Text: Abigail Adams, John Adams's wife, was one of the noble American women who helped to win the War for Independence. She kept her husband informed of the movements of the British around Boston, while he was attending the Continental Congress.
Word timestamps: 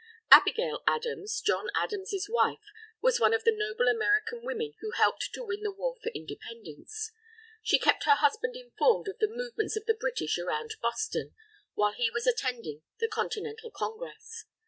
Abigail 0.31 0.81
Adams, 0.87 1.39
John 1.41 1.69
Adams's 1.75 2.27
wife, 2.27 2.71
was 3.03 3.19
one 3.19 3.35
of 3.35 3.43
the 3.43 3.55
noble 3.55 3.87
American 3.87 4.41
women 4.43 4.73
who 4.79 4.89
helped 4.93 5.29
to 5.33 5.43
win 5.45 5.61
the 5.61 5.71
War 5.71 5.95
for 6.01 6.09
Independence. 6.15 7.11
She 7.61 7.77
kept 7.77 8.05
her 8.05 8.15
husband 8.15 8.55
informed 8.55 9.07
of 9.07 9.19
the 9.19 9.27
movements 9.27 9.75
of 9.75 9.85
the 9.85 9.93
British 9.93 10.39
around 10.39 10.73
Boston, 10.81 11.35
while 11.75 11.93
he 11.93 12.09
was 12.09 12.25
attending 12.25 12.81
the 12.97 13.07
Continental 13.07 13.69
Congress. 13.69 14.45